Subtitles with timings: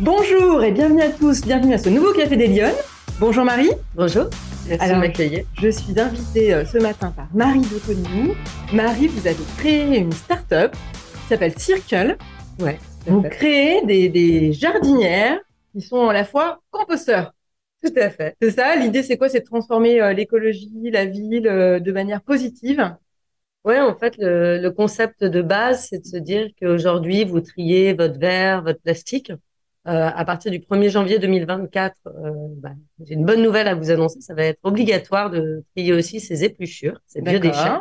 [0.00, 2.74] Bonjour et bienvenue à tous, bienvenue à ce nouveau Café des Lyonnes.
[3.18, 3.70] Bonjour Marie.
[3.94, 4.26] Bonjour,
[4.68, 5.46] merci de m'accueillir.
[5.54, 8.34] Je suis invitée euh, ce matin par Marie de Coligny.
[8.74, 12.18] Marie, vous avez créé une start-up qui s'appelle Circle.
[12.60, 12.78] Ouais.
[13.06, 15.40] Vous créez des, des jardinières
[15.72, 17.32] qui sont à la fois composteurs.
[17.82, 18.36] Tout à fait.
[18.42, 19.30] C'est ça, l'idée c'est quoi?
[19.30, 22.94] C'est de transformer euh, l'écologie, la ville euh, de manière positive?
[23.64, 27.94] Ouais, en fait, le, le concept de base, c'est de se dire qu'aujourd'hui, vous triez
[27.94, 29.32] votre verre, votre plastique.
[29.86, 32.70] Euh, à partir du 1er janvier 2024, euh, bah,
[33.04, 36.42] j'ai une bonne nouvelle à vous annoncer, ça va être obligatoire de trier aussi ces
[36.42, 37.78] épluchures, ces biodéchets.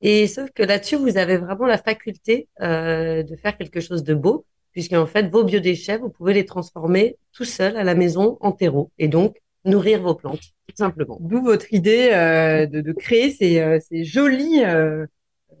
[0.00, 4.14] Et sauf que là-dessus, vous avez vraiment la faculté euh, de faire quelque chose de
[4.14, 8.38] beau, puisque en fait, vos biodéchets, vous pouvez les transformer tout seul à la maison
[8.40, 11.18] en terreau, et donc nourrir vos plantes, tout simplement.
[11.20, 15.06] D'où votre idée euh, de, de, créer ces, euh, ces jolies euh,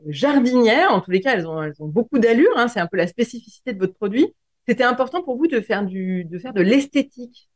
[0.06, 0.92] jardinières.
[0.92, 2.52] En tous les cas, elles ont, elles ont beaucoup d'allure.
[2.56, 4.32] Hein, c'est un peu la spécificité de votre produit.
[4.68, 7.50] C'était important pour vous de faire du, de faire de l'esthétique.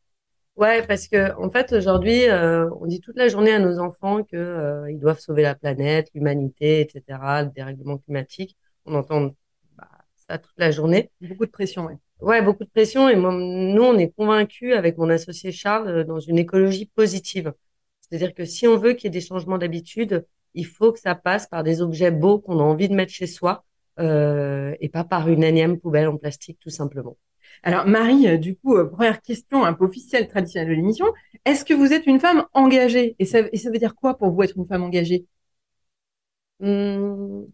[0.56, 4.22] Ouais, parce que en fait aujourd'hui, euh, on dit toute la journée à nos enfants
[4.22, 7.02] que euh, ils doivent sauver la planète, l'humanité, etc.,
[7.42, 8.56] le dérèglement climatique.
[8.86, 9.34] On entend
[9.76, 9.88] bah,
[10.28, 11.10] ça toute la journée.
[11.20, 11.98] Beaucoup de pression, ouais.
[12.20, 13.08] Ouais, beaucoup de pression.
[13.08, 17.52] Et moi, nous, on est convaincus avec mon associé Charles euh, dans une écologie positive.
[18.00, 20.24] C'est-à-dire que si on veut qu'il y ait des changements d'habitude,
[20.54, 23.26] il faut que ça passe par des objets beaux qu'on a envie de mettre chez
[23.26, 23.64] soi
[24.00, 27.16] euh, et pas par une énième poubelle en plastique, tout simplement.
[27.62, 31.06] Alors Marie, euh, du coup, euh, première question un peu officielle, traditionnelle de l'émission,
[31.44, 33.16] est-ce que vous êtes une femme engagée?
[33.18, 35.26] Et ça, et ça veut dire quoi pour vous être une femme engagée?
[36.60, 37.52] Hum,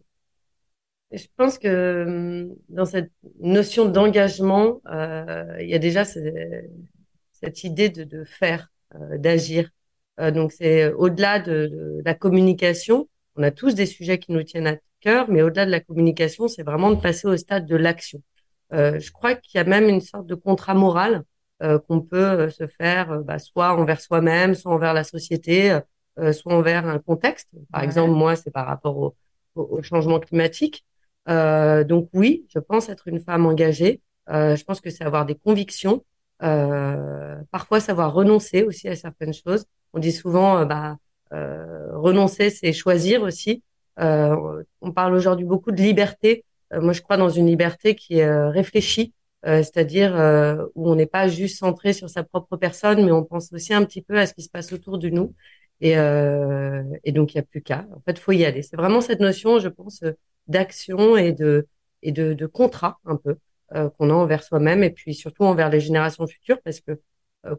[1.11, 7.89] Je pense que hum, dans cette notion d'engagement, euh, il y a déjà cette idée
[7.89, 9.69] de, de faire, euh, d'agir.
[10.33, 13.09] Donc c'est au-delà de, de, la communication.
[13.35, 16.47] On a tous des sujets qui nous tiennent à cœur, mais au-delà de la communication,
[16.47, 18.21] c'est vraiment de passer au stade de l'action.
[18.73, 21.23] Euh, je crois qu'il y a même une sorte de contrat moral
[21.61, 25.77] euh, qu'on peut euh, se faire, bah, soit envers soi-même, soit envers la société,
[26.33, 27.49] soit envers un contexte.
[27.71, 27.85] Par ouais.
[27.85, 29.15] exemple, moi, c'est par rapport au,
[29.55, 30.85] au, au changement climatique.
[31.27, 34.01] donc oui, je pense être une femme engagée.
[34.27, 36.03] je pense que c'est avoir des convictions,
[36.39, 39.65] parfois savoir renoncer aussi à certaines choses.
[39.93, 40.97] On dit souvent, bah,
[41.31, 43.63] renoncer, c'est choisir aussi.
[44.01, 46.45] On parle aujourd'hui beaucoup de liberté.
[46.73, 49.13] Euh, moi, je crois dans une liberté qui est euh, réfléchie,
[49.45, 50.13] euh, c'est-à-dire
[50.75, 53.83] où on n'est pas juste centré sur sa propre personne, mais on pense aussi un
[53.85, 55.33] petit peu à ce qui se passe autour de nous.
[55.83, 57.87] Et, et donc, il n'y a plus qu'à.
[57.95, 58.61] En fait, faut y aller.
[58.61, 60.03] C'est vraiment cette notion, je pense,
[60.47, 61.67] d'action et de
[62.03, 63.37] et de, de contrat un peu
[63.69, 66.99] qu'on a envers soi-même et puis surtout envers les générations futures, parce que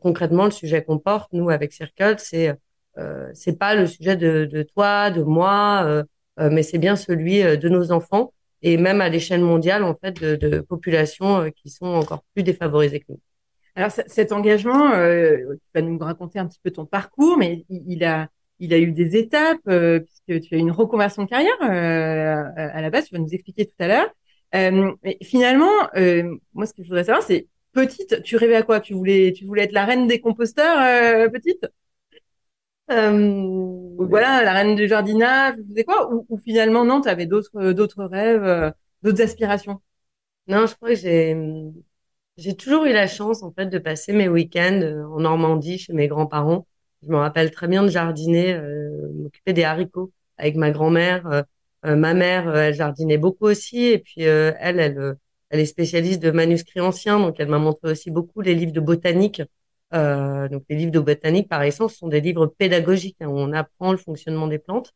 [0.01, 2.57] concrètement, le sujet qu'on porte, nous, avec Circle, c'est
[2.99, 6.05] euh, c'est pas le sujet de, de toi, de moi, euh,
[6.39, 8.33] mais c'est bien celui de nos enfants
[8.63, 12.43] et même à l'échelle mondiale en fait de, de populations euh, qui sont encore plus
[12.43, 13.21] défavorisées que nous.
[13.75, 18.05] Alors cet engagement, euh, tu vas nous raconter un petit peu ton parcours, mais il,
[18.05, 18.29] a
[18.59, 22.45] il a eu des étapes euh, puisque tu as eu une reconversion de carrière euh,
[22.55, 23.07] à la base.
[23.07, 24.11] Tu vas nous expliquer tout à l'heure.
[24.55, 28.63] Euh, mais finalement, euh, moi ce que je voudrais savoir, c'est petite, tu rêvais à
[28.63, 28.81] quoi?
[28.81, 30.77] Tu voulais tu voulais être la reine des composteurs
[31.33, 31.67] petite?
[32.91, 36.13] Euh, voilà, la reine du jardinage, tu faisais quoi?
[36.13, 38.71] Ou, ou, finalement non, tu avais d'autres d'autres rêves, euh,
[39.03, 39.81] d'autres aspirations?
[40.49, 41.37] Non, je crois que j'ai
[42.37, 45.93] j'ai toujours eu la chance en fait de passer mes week-ends euh, en Normandie chez
[45.93, 46.67] mes grands-parents.
[47.03, 51.27] Je me rappelle très bien de jardiner, euh, m'occuper des haricots avec ma grand-mère.
[51.27, 51.43] Euh,
[51.87, 55.17] euh ma mère, elle jardinait beaucoup aussi, et puis elle, elle,
[55.51, 58.81] elle est spécialiste de manuscrits anciens, donc elle m'a montré aussi beaucoup les livres de
[58.81, 59.43] botanique.
[59.95, 63.53] Euh, donc les livres de botanique, par essence, sont des livres pédagogiques hein, où on
[63.53, 64.93] apprend le fonctionnement des plantes.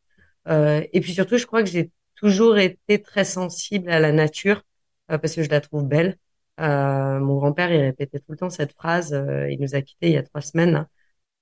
[0.47, 4.63] Euh, et puis surtout, je crois que j'ai toujours été très sensible à la nature
[5.11, 6.17] euh, parce que je la trouve belle.
[6.59, 9.13] Euh, mon grand-père, il répétait tout le temps cette phrase.
[9.13, 10.75] Euh, il nous a quittés il y a trois semaines.
[10.75, 10.87] Hein,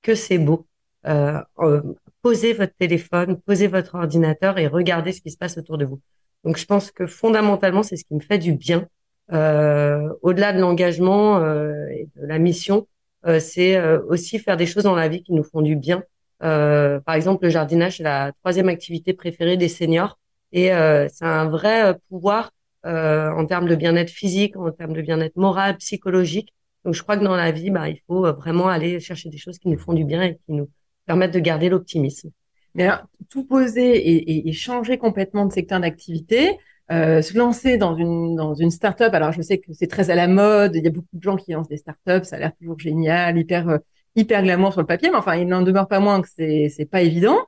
[0.02, 0.68] que c'est beau.
[2.22, 6.02] posez votre téléphone, posez votre ordinateur et regardez ce qui se passe autour de vous.
[6.44, 8.88] Donc je pense que fondamentalement, c'est ce qui me fait du bien.
[9.30, 11.40] Au-delà de l'engagement
[11.90, 12.88] et de la mission,
[13.40, 16.04] c'est euh, aussi faire des choses dans la vie qui nous font du bien.
[16.44, 20.20] Euh, par exemple, le jardinage, c'est la troisième activité préférée des seniors
[20.52, 22.52] et c'est un vrai pouvoir
[22.86, 26.54] en termes de bien-être physique, en termes de bien-être moral, psychologique.
[26.86, 29.58] Donc, je crois que dans la vie, bah, il faut vraiment aller chercher des choses
[29.58, 30.70] qui nous font du bien et qui nous
[31.06, 32.30] permettent de garder l'optimisme.
[32.74, 36.58] Mais alors, tout poser et, et, et changer complètement de secteur d'activité,
[36.92, 39.14] euh, se lancer dans une dans une startup.
[39.14, 41.36] Alors je sais que c'est très à la mode, il y a beaucoup de gens
[41.36, 43.78] qui lancent des startups, ça a l'air toujours génial, hyper euh,
[44.16, 46.86] hyper glamour sur le papier, mais enfin il n'en demeure pas moins que c'est c'est
[46.86, 47.40] pas évident.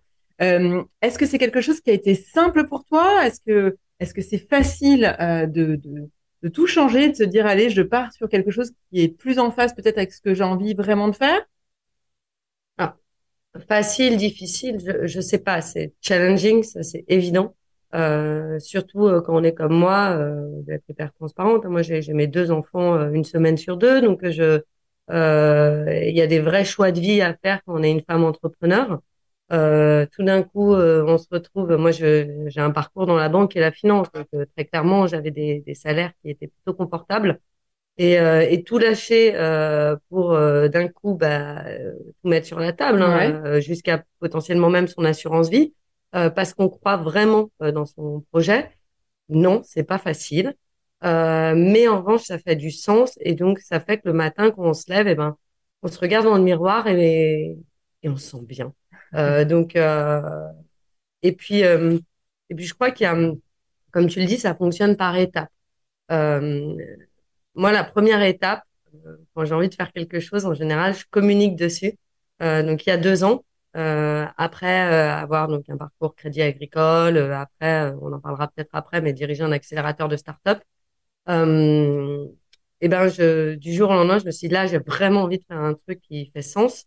[0.41, 3.25] Euh, est-ce que c'est quelque chose qui a été simple pour toi?
[3.25, 6.09] Est-ce que est-ce que c'est facile euh, de, de
[6.43, 9.39] de tout changer, de se dire, allez, je pars sur quelque chose qui est plus
[9.39, 11.41] en phase peut-être avec ce que j'ai envie vraiment de faire?
[12.77, 12.97] Ah,
[13.69, 15.61] Facile, difficile, je, je sais pas.
[15.63, 17.55] C'est challenging, ça c'est évident.
[17.93, 21.65] Euh, surtout euh, quand on est comme moi, euh, d'être hyper transparente.
[21.65, 24.61] Moi, j'ai mes deux enfants euh, une semaine sur deux, donc je,
[25.09, 28.23] il y a des vrais choix de vie à faire quand on est une femme
[28.25, 29.01] entrepreneur.
[29.49, 31.75] tout d'un coup, on se retrouve.
[31.77, 35.61] Moi, j'ai un parcours dans la banque et la finance, donc très clairement, j'avais des,
[35.65, 37.39] des, salaires qui étaient plutôt confortables.
[37.97, 39.31] Et, et tout lâcher
[40.09, 41.63] pour d'un coup bah,
[42.21, 45.73] tout mettre sur la table, hein, jusqu'à potentiellement même son assurance vie.
[46.15, 48.71] Euh, parce qu'on croit vraiment euh, dans son projet.
[49.29, 50.55] Non, c'est pas facile.
[51.03, 54.51] Euh, mais en revanche, ça fait du sens et donc ça fait que le matin,
[54.51, 55.37] quand on se lève, et eh ben,
[55.83, 57.57] on se regarde dans le miroir et,
[58.03, 58.73] et on se sent bien.
[59.15, 60.21] Euh, donc, euh,
[61.23, 61.97] et puis, euh,
[62.49, 63.15] et puis, je crois qu'il y a,
[63.91, 65.51] comme tu le dis, ça fonctionne par étapes.
[66.09, 68.63] moi, la première étape,
[69.33, 71.97] quand j'ai envie de faire quelque chose, en général, je communique dessus.
[72.39, 73.43] donc, il y a deux ans,
[73.77, 79.01] après euh, avoir donc un parcours crédit agricole, euh, après on en parlera peut-être après,
[79.01, 80.59] mais diriger un accélérateur de start-up.
[82.81, 85.39] et ben je, du jour au lendemain, je me suis dit là, j'ai vraiment envie
[85.39, 86.85] de faire un truc qui fait sens.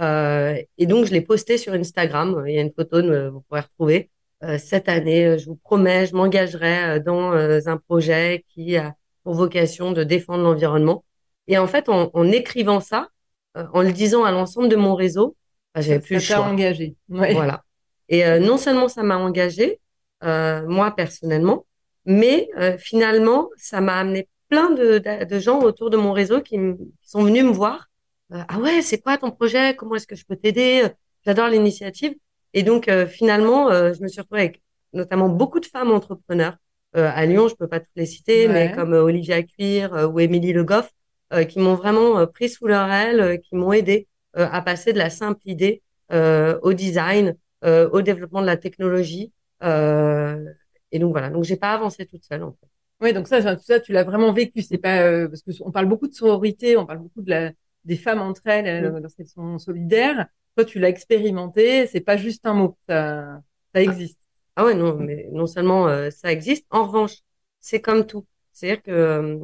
[0.00, 2.44] et donc je l'ai posté sur Instagram.
[2.46, 3.02] Il y a une photo,
[3.32, 4.10] vous pourrez retrouver.
[4.58, 7.32] cette année, je vous promets, je m'engagerai dans
[7.68, 8.94] un projet qui a
[9.24, 11.04] pour vocation de défendre l'environnement.
[11.48, 13.08] Et en fait, en écrivant ça,
[13.54, 15.36] en le disant à l'ensemble de mon réseau,
[15.74, 16.50] ah, j'avais plus ça le choix.
[16.50, 16.96] engagé.
[17.08, 17.62] Voilà.
[18.08, 19.80] Et euh, non seulement ça m'a engagé,
[20.24, 21.66] euh, moi personnellement,
[22.06, 26.58] mais euh, finalement, ça m'a amené plein de, de, gens autour de mon réseau qui,
[27.02, 27.90] sont venus me voir.
[28.30, 29.76] ah ouais, c'est quoi ton projet?
[29.76, 30.86] Comment est-ce que je peux t'aider?
[31.26, 32.14] J'adore l'initiative.
[32.54, 34.62] Et donc, finalement, je me suis retrouvée avec
[34.94, 36.56] notamment beaucoup de femmes entrepreneurs.
[36.94, 40.64] à Lyon, je peux pas toutes les citer, mais comme Olivia Cuir ou Émilie Le
[40.64, 40.90] Goff,
[41.46, 45.10] qui m'ont vraiment pris sous leur aile, qui m'ont aidé euh, à passer de la
[45.10, 45.82] simple idée
[46.12, 49.32] euh, au design, euh, au développement de la technologie.
[49.62, 52.68] et donc voilà, donc j'ai pas avancé toute seule en fait.
[53.00, 54.62] Oui, donc ça, tout ça, tu l'as vraiment vécu.
[54.62, 57.52] C'est pas parce que on parle beaucoup de sororité, on parle beaucoup de la
[57.84, 58.98] des femmes entre elles mm.
[58.98, 60.26] lorsqu'elles sont solidaires.
[60.56, 61.86] Toi, tu l'as expérimenté.
[61.86, 62.76] C'est pas juste un mot.
[62.88, 63.40] Ça,
[63.74, 64.18] ça existe.
[64.56, 66.66] Ah, ouais, non, mais non seulement ça existe.
[66.70, 67.18] En revanche,
[67.60, 68.26] c'est comme tout.
[68.52, 69.38] C'est-à-dire que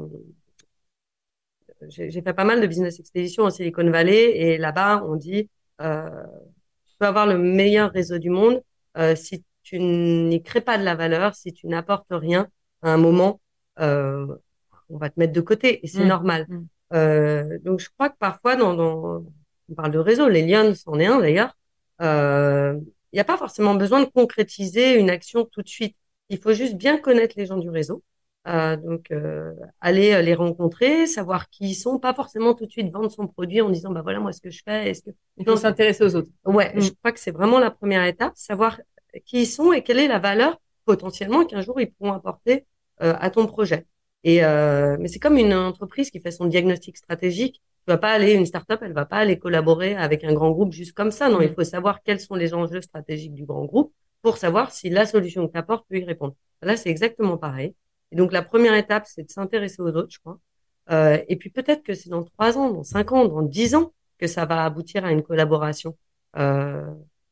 [1.88, 5.48] j'ai fait pas mal de business expédition au Silicon Valley et là-bas, on dit,
[5.80, 6.08] euh,
[6.84, 8.62] tu peux avoir le meilleur réseau du monde
[8.96, 12.48] euh, si tu n'y crées pas de la valeur, si tu n'apportes rien,
[12.82, 13.40] à un moment,
[13.80, 14.26] euh,
[14.90, 16.08] on va te mettre de côté et c'est mmh.
[16.08, 16.46] normal.
[16.48, 16.66] Mmh.
[16.92, 19.24] Euh, donc, je crois que parfois, dans, dans,
[19.70, 21.56] on parle de réseau, les lions c'en est un d'ailleurs,
[22.00, 25.96] il n'y a pas forcément besoin de concrétiser une action tout de suite.
[26.28, 28.02] Il faut juste bien connaître les gens du réseau
[28.46, 32.70] euh, donc, euh, aller euh, les rencontrer, savoir qui ils sont, pas forcément tout de
[32.70, 34.90] suite vendre son produit en disant bah voilà moi ce que je fais.
[34.90, 35.10] Est-ce que
[35.44, 36.28] faut s'intéresser aux autres.
[36.44, 36.80] Ouais, mm.
[36.80, 38.80] je crois que c'est vraiment la première étape, savoir
[39.24, 42.66] qui ils sont et quelle est la valeur potentiellement qu'un jour ils pourront apporter
[43.02, 43.86] euh, à ton projet.
[44.24, 47.62] Et mais c'est comme une entreprise qui fait son diagnostic stratégique.
[47.86, 50.72] Tu vas pas aller une startup, elle va pas aller collaborer avec un grand groupe
[50.72, 51.28] juste comme ça.
[51.28, 51.54] Non, il mm.
[51.54, 53.92] faut savoir quels sont les enjeux stratégiques du grand groupe
[54.22, 56.34] pour savoir si la solution que tu apportes peut y répondre.
[56.62, 57.74] Là, c'est exactement pareil.
[58.14, 60.38] Et donc, la première étape, c'est de s'intéresser aux autres, je crois.
[60.92, 63.92] Euh, et puis peut-être que c'est dans trois ans, dans cinq ans, dans dix ans
[64.18, 65.96] que ça va aboutir à une collaboration.
[66.36, 66.88] Euh,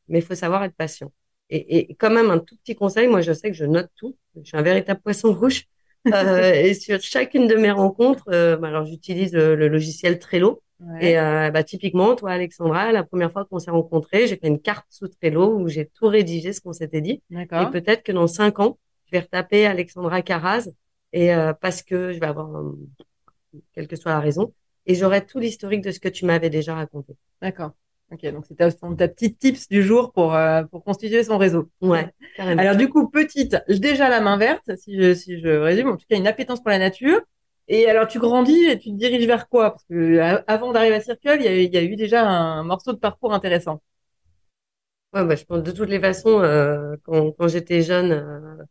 [0.09, 1.13] mais il faut savoir être patient.
[1.49, 4.17] Et, et, quand même, un tout petit conseil, moi je sais que je note tout.
[4.35, 5.67] Je suis un véritable poisson rouge.
[6.11, 10.61] Euh, et sur chacune de mes rencontres, euh, bah, alors j'utilise le, logiciel Trello.
[10.99, 14.59] Et euh, bah, typiquement, toi Alexandra, la première fois qu'on s'est rencontrés, j'ai fait une
[14.59, 17.21] carte sous Trello où j'ai tout rédigé ce qu'on s'était dit.
[17.31, 18.77] Et peut-être que dans cinq ans,
[19.13, 20.69] vais retaper Alexandra Caraz
[21.13, 22.49] et euh, parce que je vais avoir
[23.73, 24.53] quelle que soit la raison
[24.85, 27.15] et j'aurai tout l'historique de ce que tu m'avais déjà raconté.
[27.41, 27.71] D'accord.
[28.11, 31.69] Ok, donc c'était ta petite tips du jour pour euh, pour constituer son réseau.
[31.81, 32.61] Ouais, carrément.
[32.61, 36.05] Alors du coup, petite, déjà la main verte, si je si je résume, en tout
[36.07, 37.21] cas une appétence pour la nature.
[37.69, 39.71] Et alors tu grandis et tu te diriges vers quoi?
[39.71, 42.63] Parce que avant d'arriver à Circle, il y, a, il y a eu déjà un
[42.63, 43.81] morceau de parcours intéressant.
[45.13, 48.63] Ouais, bah, je pense de toutes les façons, euh, quand, quand j'étais jeune, euh, euh,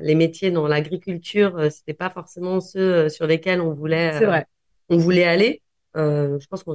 [0.00, 4.46] les métiers dans l'agriculture, euh, c'était pas forcément ceux euh, sur lesquels on voulait, vrai.
[4.88, 5.62] on voulait aller.
[5.94, 6.74] je pense qu'on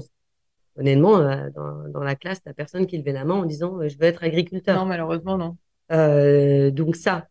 [0.75, 1.19] honnêtement,
[1.51, 4.23] dans, dans, la classe, t'as personne qui levait la main en disant je veux être
[4.23, 4.77] agriculteur.
[4.77, 5.57] Non, malheureusement, non.
[5.91, 7.27] Euh, donc ça,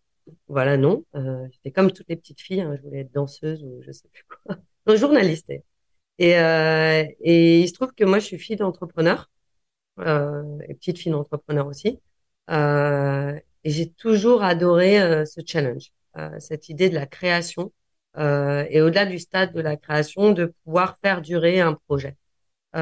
[0.48, 1.04] voilà, non.
[1.14, 4.08] Euh, J'étais comme toutes les petites filles, hein, je voulais être danseuse ou je sais
[4.08, 4.56] plus quoi.
[4.86, 5.48] Non, journaliste.
[6.18, 9.30] Et, euh, et il se trouve que moi, je suis fille d'entrepreneur,
[10.00, 12.00] euh, et petite fille d'entrepreneur aussi.
[13.64, 17.72] Euh, et j'ai toujours adoré euh, ce challenge, euh, cette idée de la création.
[18.16, 22.16] et au-delà du stade de la création, de pouvoir faire durer un projet.
[22.74, 22.78] et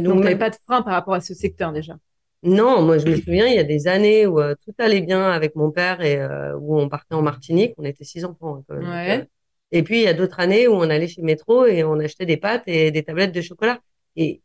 [0.00, 1.96] donc, donc tu n'avais pas de frein par rapport à ce secteur déjà?
[2.42, 5.30] Non, moi je me souviens, il y a des années où euh, tout allait bien
[5.30, 7.74] avec mon père et euh, où on partait en Martinique.
[7.78, 8.62] On était six enfants.
[8.68, 9.28] Hein, ouais.
[9.72, 12.26] et puis il y a d'autres années où on allait chez Métro et on achetait
[12.26, 13.80] des pâtes et des tablettes de chocolat.
[14.14, 14.40] Et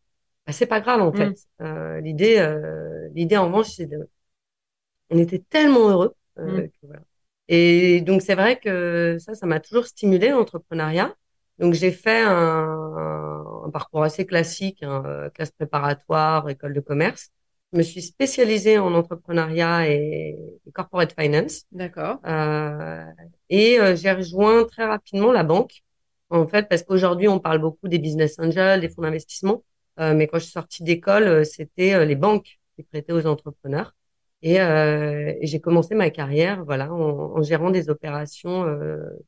[0.48, 1.30] bah, c'est pas grave en fait.
[1.30, 1.66] Mm.
[1.66, 4.10] Euh, l'idée, euh, l'idée en revanche, c'est de,
[5.14, 6.16] on était tellement heureux.
[6.38, 6.62] Mm.
[6.64, 7.02] Que, voilà.
[7.48, 11.14] Et donc c'est vrai que ça, ça m'a toujours stimulé l'entrepreneuriat.
[11.60, 17.30] Donc j'ai fait un, un, parcours assez classique, hein, classe préparatoire, école de commerce.
[17.72, 20.38] Je me suis spécialisée en entrepreneuriat et,
[20.74, 21.64] corporate finance.
[21.72, 22.20] D'accord.
[22.26, 23.04] Euh,
[23.50, 25.82] et euh, j'ai rejoint très rapidement la banque,
[26.30, 29.64] en fait, parce qu'aujourd'hui, on parle beaucoup des business angels, des fonds d'investissement.
[30.00, 33.28] Euh, mais quand je suis sortie d'école, euh, c'était euh, les banques qui prêtaient aux
[33.28, 33.96] entrepreneurs.
[34.44, 38.66] Et, et j'ai commencé ma carrière, voilà, en, en gérant des opérations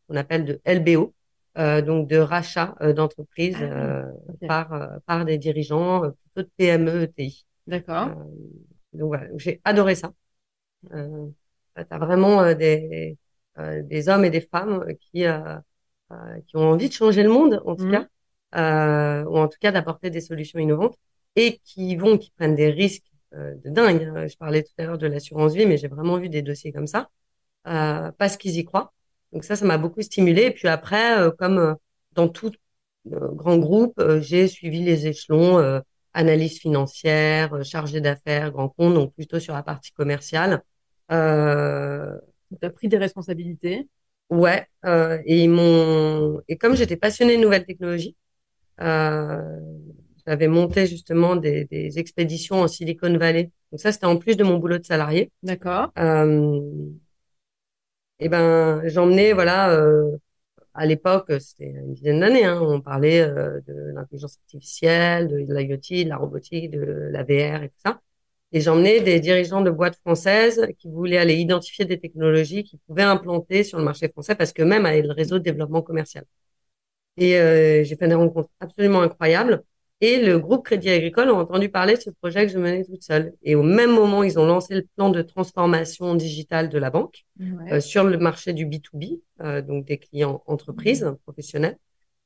[0.07, 1.13] qu'on appelle de LBO,
[1.55, 4.03] donc de rachat d'entreprises ah,
[4.47, 7.45] par par des dirigeants plutôt de PME, ETI.
[7.67, 8.09] D'accord.
[8.09, 8.23] Euh,
[8.93, 10.13] donc voilà, j'ai adoré ça.
[10.93, 11.27] Euh,
[11.75, 13.17] tu as vraiment euh, des,
[13.57, 15.57] euh, des hommes et des femmes qui, euh,
[16.47, 17.91] qui ont envie de changer le monde, en tout mmh.
[17.91, 20.97] cas, ou en tout cas d'apporter des solutions innovantes
[21.35, 24.03] et qui vont, qui prennent des risques de dingue.
[24.03, 24.27] Hein.
[24.27, 26.87] Je parlais tout à l'heure de l'assurance vie, mais j'ai vraiment vu des dossiers comme
[26.87, 27.09] ça
[27.63, 28.93] parce qu'ils y croient.
[29.31, 30.43] Donc ça, ça m'a beaucoup stimulé.
[30.43, 31.75] Et puis après, comme
[32.13, 32.51] dans tout
[33.05, 35.81] grand groupe, j'ai suivi les échelons
[36.15, 40.63] analyse financière, euh, chargé d'affaires, grand compte, donc plutôt sur la partie commerciale.
[41.11, 42.17] Euh,
[42.59, 43.87] tu as pris des responsabilités?
[44.29, 48.15] Ouais, euh, et ils m'ont et comme j'étais passionnée de nouvelles technologies,
[48.81, 49.59] euh,
[50.27, 53.51] j'avais monté justement des, des, expéditions en Silicon Valley.
[53.71, 55.31] Donc ça, c'était en plus de mon boulot de salarié.
[55.43, 55.91] D'accord.
[55.99, 56.59] Euh,
[58.19, 60.17] et ben, j'emmenais voilà euh,
[60.73, 65.53] à l'époque, c'était une dizaine d'années, hein, on parlait euh, de l'intelligence artificielle, de, de
[65.55, 68.01] l'IoT, de la robotique, de la VR et tout ça.
[68.51, 73.03] Et j'emmenais des dirigeants de boîtes françaises qui voulaient aller identifier des technologies qui pouvaient
[73.03, 76.25] implanter sur le marché français parce que même avec le réseau de développement commercial.
[77.17, 79.63] Et euh, j'ai fait des rencontres absolument incroyables.
[80.01, 83.03] Et le groupe Crédit Agricole a entendu parler de ce projet que je menais toute
[83.03, 83.33] seule.
[83.43, 87.25] Et au même moment, ils ont lancé le plan de transformation digitale de la banque
[87.71, 91.77] euh, sur le marché du B2B, euh, donc des clients entreprises, professionnels.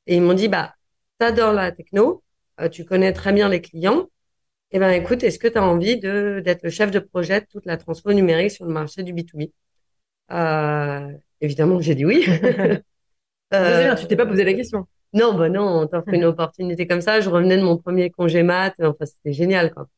[0.06, 0.74] Et ils m'ont dit, bah,
[1.18, 2.22] t'adores la techno,
[2.60, 4.08] euh, tu connais très bien les clients.
[4.72, 7.46] Eh ben, écoute, est-ce que tu as envie de, d'être le chef de projet de
[7.46, 9.52] toute la transfo numérique sur le marché du B2B?
[10.32, 11.08] Euh,
[11.40, 12.24] évidemment, j'ai dit oui.
[13.54, 14.86] euh, tu t'es pas posé la question.
[15.12, 17.20] Non, bah non, on t'offre une opportunité comme ça.
[17.20, 18.74] Je revenais de mon premier congé mat.
[18.80, 19.88] Enfin, c'était génial, quoi.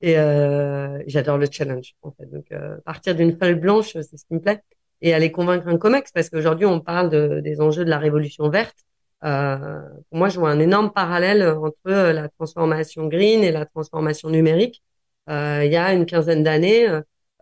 [0.00, 2.26] Et euh, j'adore le challenge, en fait.
[2.30, 4.62] Donc, euh, partir d'une feuille blanche, c'est ce qui me plaît.
[5.00, 8.48] Et aller convaincre un COMEX, parce qu'aujourd'hui, on parle de, des enjeux de la révolution
[8.48, 8.76] verte.
[9.24, 9.80] Euh,
[10.10, 14.28] pour moi, je vois un énorme parallèle entre euh, la transformation green et la transformation
[14.30, 14.82] numérique.
[15.30, 16.86] Euh, il y a une quinzaine d'années,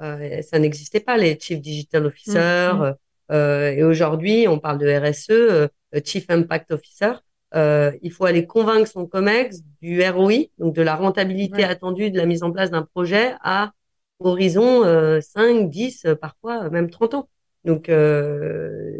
[0.00, 2.75] euh, ça n'existait pas, les Chief Digital Officers.
[2.75, 5.69] Mmh, et aujourd'hui, on parle de RSE euh,
[6.05, 7.13] Chief Impact Officer,
[7.55, 12.19] euh, il faut aller convaincre son COMEX du ROI, donc de la rentabilité attendue de
[12.19, 13.73] la mise en place d'un projet à
[14.21, 17.29] horizon euh, 5, 10, euh, parfois même 30 ans.
[17.65, 18.91] Donc, euh,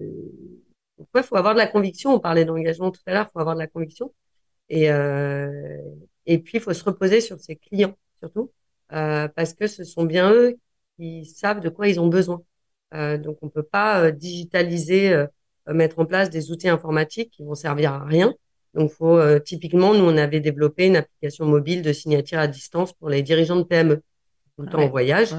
[1.15, 2.15] il faut avoir de la conviction.
[2.15, 4.13] On parlait d'engagement tout à l'heure, il faut avoir de la conviction.
[4.69, 5.79] Et, euh,
[6.27, 8.53] et puis, il faut se reposer sur ses clients, surtout,
[8.93, 10.59] euh, parce que ce sont bien eux
[10.97, 12.43] qui savent de quoi ils ont besoin.
[12.95, 15.27] Euh, donc, on peut pas digitaliser euh,
[15.67, 18.35] mettre en place des outils informatiques qui vont servir à rien.
[18.75, 22.93] Donc, faut euh, typiquement, nous, on avait développé une application mobile de signature à distance
[22.93, 23.97] pour les dirigeants de PME,
[24.57, 25.35] tout le temps en voyage.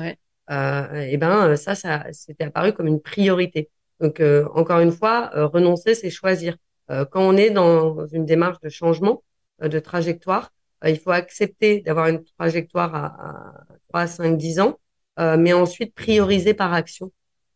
[0.51, 3.69] Euh, et ben, ça, ça, c'était apparu comme une priorité.
[3.99, 6.57] Donc, euh, encore une fois, renoncer, c'est choisir.
[6.89, 9.23] quand on est dans une démarche de changement
[9.61, 10.51] de trajectoire,
[10.85, 13.53] il faut accepter d'avoir une trajectoire à, à
[13.89, 14.79] 3, 5, 10 ans,
[15.17, 17.11] mais ensuite prioriser par action.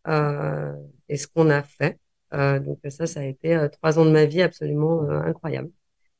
[0.07, 1.99] et ce qu'on a fait.
[2.33, 5.71] Euh, donc ça, ça a été euh, trois ans de ma vie absolument euh, incroyable.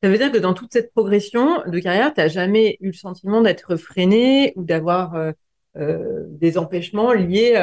[0.03, 2.93] Ça veut dire que dans toute cette progression de carrière, tu n'as jamais eu le
[2.93, 7.53] sentiment d'être freiné ou d'avoir euh, des empêchements liés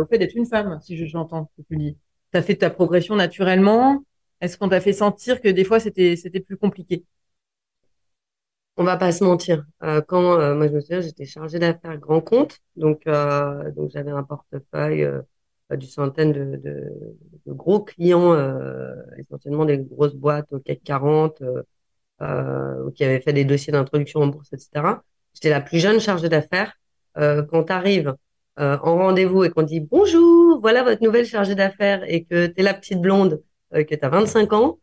[0.00, 1.96] au fait d'être une femme, si j'entends ce que tu dis.
[2.32, 4.04] Tu as fait ta progression naturellement.
[4.40, 7.04] Est-ce qu'on t'a fait sentir que des fois c'était c'était plus compliqué?
[8.76, 9.64] On va pas se mentir.
[9.84, 14.24] Euh, quand moi je me souviens, j'étais chargée d'affaires grand compte, donc donc j'avais un
[14.24, 15.08] portefeuille
[15.70, 17.16] du centaine de, de,
[17.46, 21.62] de gros clients, euh, essentiellement des grosses boîtes au CAC 40, euh,
[22.22, 25.02] euh, qui avaient fait des dossiers d'introduction en bourse, etc.
[25.34, 26.74] J'étais la plus jeune chargée d'affaires.
[27.16, 28.14] Euh, quand tu arrives
[28.56, 32.62] en rendez-vous et qu'on dit bonjour, voilà votre nouvelle chargée d'affaires et que tu es
[32.62, 33.42] la petite blonde,
[33.72, 34.78] que tu as 25 ans,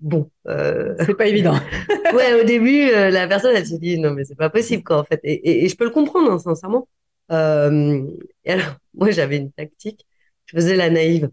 [0.00, 0.30] bon.
[0.46, 1.52] c'est pas évident.
[2.14, 5.04] ouais, au début, la personne, elle se dit non, mais c'est pas possible, quoi, en
[5.04, 5.20] fait.
[5.24, 6.88] Et, et, je peux le comprendre, hein, sincèrement.
[7.32, 10.06] Et alors, moi, j'avais une tactique.
[10.46, 11.30] Je faisais la naïve.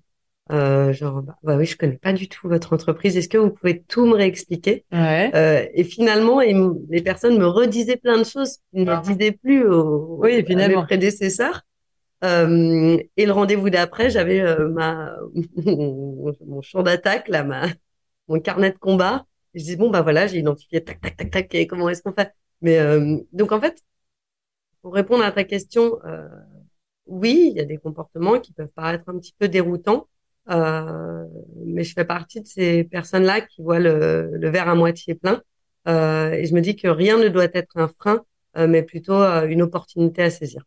[0.51, 3.15] Euh, genre, bah, bah, oui, je connais pas du tout votre entreprise.
[3.17, 4.85] Est-ce que vous pouvez tout me réexpliquer?
[4.91, 5.29] Ouais.
[5.35, 10.17] euh, Et finalement, les personnes me redisaient plein de choses qu'ils ne disaient plus aux,
[10.21, 10.81] oui, finalement.
[10.81, 11.61] mes prédécesseurs.
[12.23, 15.15] Euh, et le rendez-vous d'après, j'avais euh, ma
[15.65, 17.67] mon, champ d'attaque là, ma
[18.27, 19.25] mon carnet de combat.
[19.53, 21.55] je dis bon bah voilà, j'ai identifié tac tac tac tac.
[21.55, 22.33] Et comment est-ce qu'on fait?
[22.61, 23.81] Mais euh, donc en fait,
[24.89, 26.27] pour répondre à ta question, euh,
[27.05, 30.07] oui, il y a des comportements qui peuvent paraître un petit peu déroutants.
[30.49, 31.25] Euh,
[31.63, 35.43] mais je fais partie de ces personnes-là qui voient le, le, verre à moitié plein.
[35.87, 38.23] Euh, et je me dis que rien ne doit être un frein,
[38.57, 40.63] euh, mais plutôt euh, une opportunité à saisir.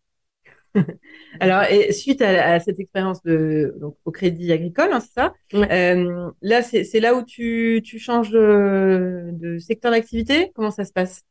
[1.41, 5.35] Alors, et suite à, à cette expérience de donc, au Crédit Agricole, hein, c'est ça?
[5.52, 10.52] Euh, Là, c'est là où tu, tu changes de, de secteur d'activité?
[10.55, 11.25] Comment ça se passe?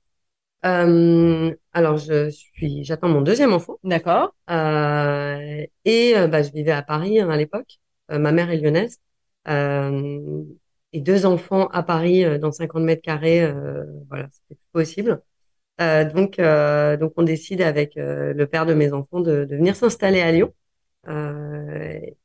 [0.66, 3.78] Euh, alors, je suis, j'attends mon deuxième enfant.
[3.84, 4.36] D'accord.
[4.50, 7.80] Euh, et bah, je vivais à Paris hein, à l'époque.
[8.12, 9.00] Euh, ma mère est lyonnaise.
[9.48, 10.44] Euh,
[10.94, 13.52] et deux enfants à Paris euh, dans 50 mètres carrés,
[14.10, 15.22] voilà, c'était possible.
[15.80, 20.32] donc, donc on décide avec le père de mes enfants de, de venir s'installer à
[20.32, 20.54] Lyon.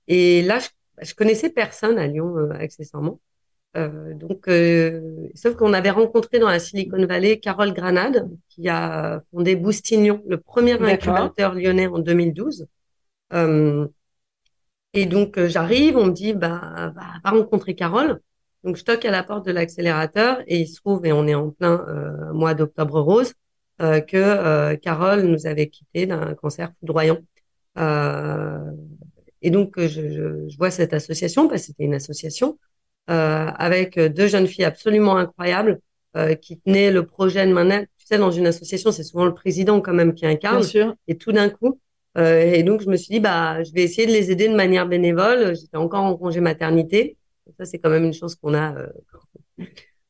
[0.09, 0.69] et là, je,
[1.03, 3.21] je, connaissais personne à Lyon accessoirement.
[3.77, 9.23] Euh, donc, euh, sauf qu'on avait rencontré dans la Silicon Valley Carole Granade, qui a
[9.31, 12.67] fondé Boostignon, le premier incubateur lyonnais en 2012.
[13.33, 13.87] Euh,
[14.95, 18.21] et donc, j'arrive, on me dit, bah, bah, va rencontrer Carole.
[18.65, 21.35] Donc, je toque à la porte de l'accélérateur et il se trouve, et on est
[21.35, 21.85] en plein
[22.33, 23.35] mois d'octobre rose,
[23.79, 27.19] que Carole nous avait quitté d'un cancer foudroyant.
[29.43, 32.59] et donc, je, je, je, vois cette association, parce que c'était une association,
[33.09, 35.81] avec deux jeunes filles absolument incroyables
[36.41, 37.89] qui tenaient le projet de manette.
[37.99, 40.61] Tu sais, dans une association, c'est souvent le président quand même qui incarne.
[40.61, 40.95] Bien sûr.
[41.09, 41.79] Et tout d'un coup,
[42.17, 44.55] euh, et donc, je me suis dit, bah, je vais essayer de les aider de
[44.55, 45.55] manière bénévole.
[45.55, 47.17] J'étais encore en congé maternité.
[47.59, 48.75] Ça, c'est quand même une chose qu'on a.
[48.75, 49.67] Euh,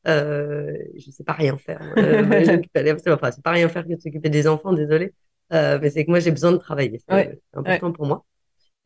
[0.07, 1.81] euh, je sais pas rien faire.
[1.97, 2.23] Euh,
[3.13, 5.13] enfin, c'est pas rien faire que de s'occuper des enfants, désolé.
[5.53, 7.01] Euh, mais c'est que moi, j'ai besoin de travailler.
[7.07, 8.25] C'est important pour moi.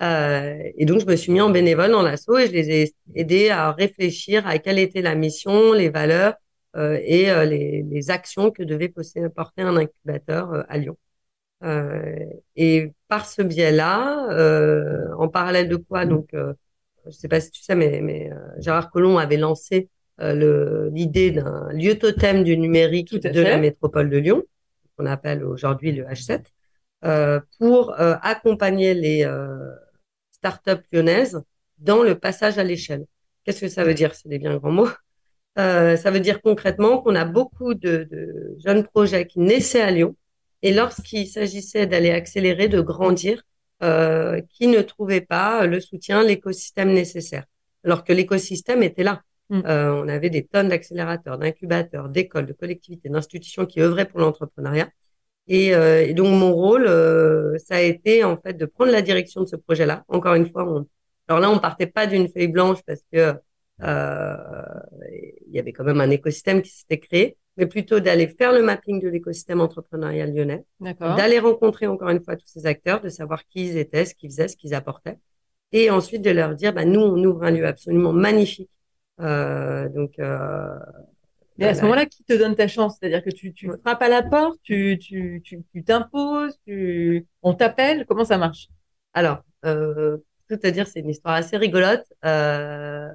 [0.01, 2.93] Euh, et donc, je me suis mis en bénévole dans l'asso et je les ai
[3.15, 6.33] aidés à réfléchir à quelle était la mission, les valeurs
[6.75, 10.97] euh, et les, les, actions que devait porter un incubateur à Lyon.
[11.63, 12.15] Euh,
[12.55, 16.53] et par ce biais-là, euh, en parallèle de quoi, donc, euh,
[17.05, 21.97] je sais pas si tu sais, mais, mais Gérard Collomb avait lancé l'idée d'un lieu
[21.97, 24.43] totem du numérique de la métropole de Lyon,
[24.95, 26.43] qu'on appelle aujourd'hui le H7,
[27.03, 29.57] euh, pour euh, accompagner les euh,
[30.41, 31.41] startups lyonnaises
[31.77, 33.05] dans le passage à l'échelle.
[33.43, 34.13] Qu'est-ce que ça veut dire?
[34.15, 34.89] C'est des bien grands mots.
[35.55, 40.15] ça veut dire concrètement qu'on a beaucoup de, de, jeunes projets qui naissaient à Lyon,
[40.61, 43.43] et lorsqu'il s'agissait d'aller accélérer, de grandir,
[43.83, 47.45] euh, qui ne trouvaient pas le soutien, l'écosystème nécessaire.
[47.83, 49.23] Alors que l'écosystème était là.
[49.49, 49.61] Mm.
[49.65, 54.87] Euh, on avait des tonnes d'accélérateurs, d'incubateurs, d'écoles, de collectivités, d'institutions qui œuvraient pour l'entrepreneuriat.
[55.53, 59.01] Et, euh, et, donc mon rôle, euh, ça a été en fait de prendre la
[59.01, 60.05] direction de ce projet-là.
[60.07, 60.87] Encore une fois, on...
[61.27, 63.33] alors là, on partait pas d'une feuille blanche parce que
[63.83, 64.35] euh,
[65.47, 68.63] il y avait quand même un écosystème qui s'était créé mais plutôt d'aller faire le
[68.63, 73.45] mapping de l'écosystème entrepreneurial lyonnais, d'aller rencontrer encore une fois tous ces acteurs, de savoir
[73.45, 75.19] qui ils étaient, ce qu'ils faisaient, ce qu'ils apportaient,
[75.73, 78.69] et ensuite de leur dire, bah, nous, on ouvre un lieu absolument magnifique.
[79.19, 80.69] Euh, donc, euh,
[81.61, 82.97] mais à ce moment-là, qui te donne ta chance?
[82.99, 87.53] C'est-à-dire que tu, tu frappes à la porte, tu, tu, tu, tu t'imposes, tu, on
[87.53, 88.67] t'appelle, comment ça marche?
[89.13, 90.17] Alors, euh,
[90.49, 92.05] tout à dire, c'est une histoire assez rigolote.
[92.25, 93.07] Euh,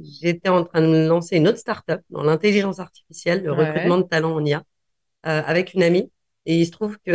[0.00, 4.34] J'étais en train de lancer une autre startup dans l'intelligence artificielle, le recrutement de talents
[4.34, 4.64] en IA,
[5.26, 6.10] euh, avec une amie.
[6.46, 7.12] Et il se trouve que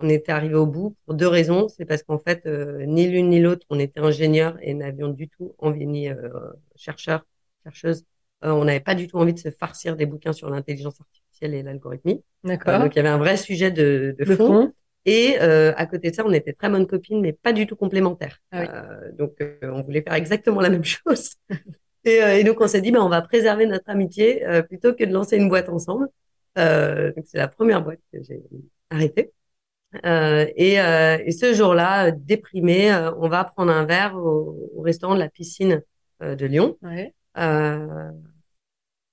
[0.00, 1.68] on était arrivé au bout pour deux raisons.
[1.68, 5.54] C'est parce qu'en fait, ni l'une ni l'autre, on était ingénieurs et n'avions du tout
[5.58, 6.08] envie, ni
[6.76, 7.26] chercheurs,
[7.64, 8.04] chercheuses,
[8.44, 11.54] euh, on n'avait pas du tout envie de se farcir des bouquins sur l'intelligence artificielle
[11.54, 12.22] et l'algorithmie.
[12.44, 12.78] D'accord.
[12.80, 14.46] donc il y avait un vrai sujet de, de, fond.
[14.46, 14.72] fond.
[15.04, 17.76] Et euh, à côté de ça, on était très bonnes copines, mais pas du tout
[17.76, 18.40] complémentaires.
[18.52, 18.66] Ah oui.
[18.70, 21.30] euh, donc, euh, on voulait faire exactement la même chose.
[22.04, 24.92] et, euh, et, donc, on s'est dit, ben, on va préserver notre amitié euh, plutôt
[24.94, 26.08] que de lancer une boîte ensemble.
[26.56, 28.42] donc, c'est la première boîte que j'ai
[28.90, 29.32] arrêtée.
[30.04, 35.30] Et, et, ce jour-là, déprimé, on va prendre un verre au, au restaurant de la
[35.30, 35.82] piscine
[36.20, 36.76] de Lyon.
[36.82, 37.14] Ouais.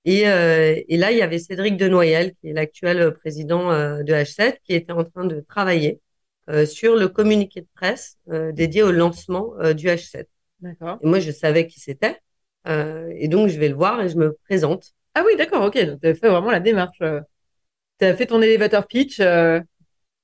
[0.04, 4.74] Et, et là, il y avait Cédric Denoyel, qui est l'actuel président de H7, qui
[4.74, 6.00] était en train de travailler
[6.66, 8.18] sur le communiqué de presse
[8.52, 10.28] dédié au lancement du H7.
[10.60, 10.98] D'accord.
[11.02, 12.20] Et moi, je savais qui c'était.
[12.66, 14.92] et donc, je vais le voir et je me présente.
[15.14, 15.78] Ah oui, d'accord, ok.
[15.84, 16.98] Donc, tu as fait vraiment la démarche.
[17.98, 19.20] Tu as fait ton élévateur pitch.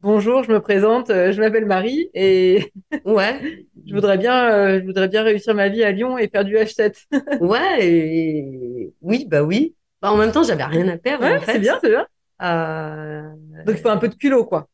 [0.03, 2.73] Bonjour, je me présente, je m'appelle Marie et
[3.05, 6.57] ouais, je voudrais bien, je voudrais bien réussir ma vie à Lyon et faire du
[6.57, 7.07] H7.
[7.41, 8.95] ouais, et...
[9.01, 9.77] oui, bah oui.
[10.01, 11.25] Bah, en même temps, j'avais rien à perdre.
[11.25, 11.53] Ouais, en fait.
[11.53, 12.07] c'est bien, c'est bien.
[12.43, 13.23] Euh...
[13.65, 14.69] Donc il faut un peu de culot, quoi.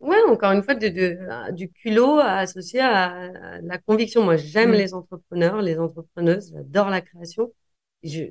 [0.00, 4.24] Ouais, encore une fois, de, de, du culot associé à, à la conviction.
[4.24, 4.74] Moi, j'aime Mm.
[4.74, 7.52] les entrepreneurs, les entrepreneuses, j'adore la création.
[8.02, 8.24] Je,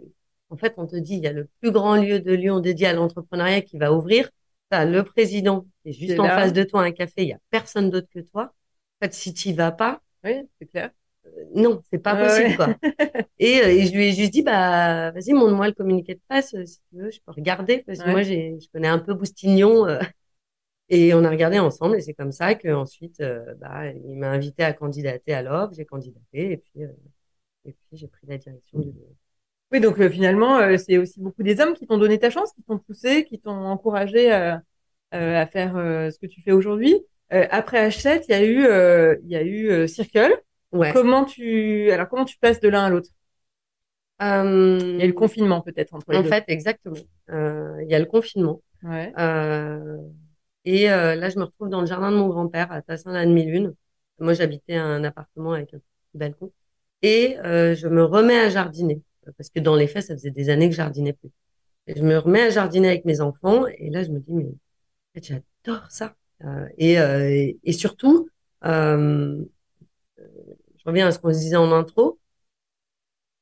[0.49, 2.87] en fait, on te dit, il y a le plus grand lieu de Lyon dédié
[2.87, 4.29] à l'entrepreneuriat qui va ouvrir.
[4.71, 6.31] Le président est juste en là.
[6.31, 8.53] face de toi à un café, il y a personne d'autre que toi.
[9.01, 10.91] En fait, si tu vas pas, Oui, c'est clair.
[11.25, 12.55] euh, non, c'est pas possible, ouais.
[12.55, 12.75] quoi.
[13.39, 16.53] Et, euh, et je lui ai juste dit, bah, vas-y, montre-moi le communiqué de presse,
[16.55, 18.11] euh, si tu veux, je peux regarder, parce que Ouais.
[18.11, 19.99] moi, j'ai, je connais un peu Boustignon, euh,
[20.89, 24.29] et on a regardé ensemble, et c'est comme ça que ensuite, euh, bah, il m'a
[24.31, 26.83] invité à candidater à l'offre, j'ai candidaté, et puis,
[27.65, 28.93] et puis j'ai pris la direction du.
[29.71, 32.51] Oui, donc euh, finalement, euh, c'est aussi beaucoup des hommes qui t'ont donné ta chance,
[32.53, 34.55] qui t'ont poussé, qui t'ont encouragé euh,
[35.13, 36.95] euh, à faire euh, ce que tu fais aujourd'hui.
[37.33, 40.35] Euh, après H7, il y a eu, euh, il y a eu euh, Circle.
[40.73, 40.91] Ouais.
[40.93, 43.09] Comment tu, alors comment tu passes de l'un à l'autre?
[44.21, 46.29] Euh, Il y a eu le confinement peut-être entre les en deux.
[46.29, 46.95] fait, exactement.
[47.29, 48.61] Euh, il y a le confinement.
[48.83, 49.13] Ouais.
[49.17, 49.97] Euh,
[50.65, 53.73] et euh, là, je me retrouve dans le jardin de mon grand-père à Tassin-la-Demi-Lune.
[54.19, 55.85] Moi, j'habitais un appartement avec un petit
[56.17, 56.51] balcon.
[57.01, 59.01] Et euh, je me remets à jardiner.
[59.37, 61.29] Parce que dans les faits, ça faisait des années que je jardinais plus.
[61.87, 63.65] Et je me remets à jardiner avec mes enfants.
[63.77, 64.53] Et là, je me dis, mais en
[65.15, 65.23] fait,
[65.65, 66.15] j'adore ça.
[66.43, 68.29] Euh, et, euh, et, surtout,
[68.65, 69.43] euh,
[70.17, 72.19] je reviens à ce qu'on se disait en intro,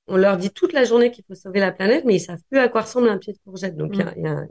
[0.07, 2.59] on leur dit toute la journée qu'il faut sauver la planète, mais ils savent plus
[2.59, 3.77] à quoi ressemble un pied de courgette.
[3.77, 4.45] Donc, il y a, il y a-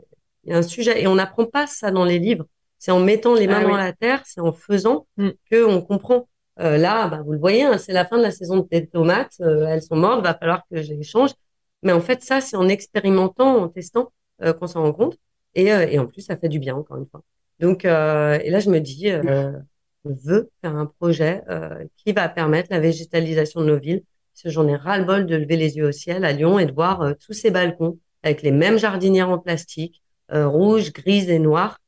[0.45, 1.01] il y a un sujet.
[1.01, 2.45] Et on n'apprend pas ça dans les livres.
[2.77, 3.77] C'est en mettant les mains Ah dans oui.
[3.77, 5.29] la terre, c'est en faisant Mm.
[5.51, 6.29] que on comprend.
[6.59, 9.35] Euh, là, bah, vous le voyez, hein, c'est la fin de la saison des tomates.
[9.41, 11.31] euh, elles sont mortes, va falloir que je les change.
[11.83, 14.11] Mais en fait, ça, c'est en expérimentant, en testant,
[14.43, 15.17] euh, qu'on s'en rend compte.
[15.55, 17.21] Et, euh, et en plus, ça fait du bien, encore une fois.
[17.59, 19.51] Donc, euh, et là, je me dis, euh,
[20.05, 21.43] je veux faire un projet
[21.97, 24.03] qui va permettre la végétalisation de nos villes.
[24.33, 26.71] Parce que j'en ai ras-le-bol de lever les yeux au ciel à Lyon et de
[26.71, 31.79] voir tous ces balcons avec les mêmes jardinières en plastique, rouges, grises et noires.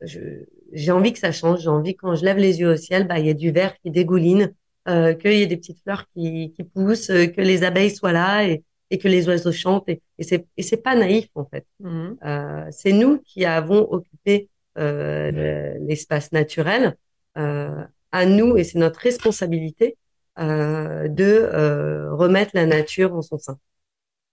[0.00, 1.60] Je- j'ai envie que ça change.
[1.62, 3.74] J'ai envie quand je lève les yeux au ciel, bah, il y ait du vert
[3.80, 4.54] qui dégouline,
[4.88, 8.12] euh, qu'il y ait des petites fleurs qui, qui poussent, euh, que les abeilles soient
[8.12, 9.88] là et, et que les oiseaux chantent.
[9.88, 11.66] Et, et c'est et c'est pas naïf en fait.
[11.80, 12.16] Mhm.
[12.24, 16.96] Euh, c'est nous qui avons occupé euh, le- l'espace naturel.
[17.36, 19.96] Euh, à nous, et c'est notre responsabilité
[20.38, 23.58] euh, de euh, remettre la nature en son sein.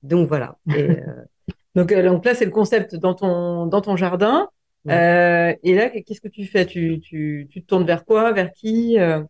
[0.04, 0.58] Donc voilà.
[0.74, 0.88] Et,
[1.76, 4.50] Donc, euh, donc là, c'est le concept dans ton, dans ton jardin.
[4.86, 4.94] Ouais.
[4.94, 6.66] Euh, et là, qu'est-ce que tu fais?
[6.66, 8.32] Tu, tu, tu te tournes vers quoi?
[8.34, 9.00] Vers qui?
[9.00, 9.24] Euh,